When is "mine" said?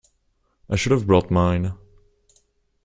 1.29-1.75